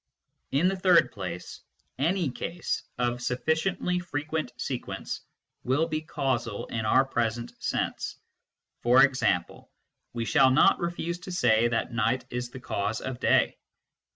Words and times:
In 0.49 0.67
the 0.67 0.75
third 0.75 1.11
place, 1.11 1.61
any 1.99 2.31
case 2.31 2.81
of 2.97 3.21
sufficiently 3.21 3.99
frequent 3.99 4.51
sequence 4.57 5.21
will 5.63 5.87
be 5.87 6.01
causal 6.01 6.65
in 6.65 6.85
our 6.87 7.05
present 7.05 7.53
sense; 7.61 8.17
for 8.81 9.03
example, 9.03 9.69
we 10.13 10.25
shall 10.25 10.49
not 10.49 10.79
refuse 10.79 11.19
to 11.19 11.31
say 11.31 11.67
that 11.67 11.93
night 11.93 12.25
is 12.31 12.49
the 12.49 12.59
cause 12.59 12.99
of 12.99 13.19
day. 13.19 13.59